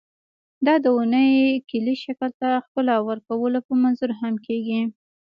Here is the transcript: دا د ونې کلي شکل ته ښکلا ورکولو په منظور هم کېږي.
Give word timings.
دا 0.65 0.73
د 0.83 0.85
ونې 0.95 1.27
کلي 1.69 1.95
شکل 2.03 2.29
ته 2.41 2.49
ښکلا 2.65 2.95
ورکولو 3.09 3.59
په 3.67 3.73
منظور 3.81 4.11
هم 4.21 4.33
کېږي. 4.47 4.81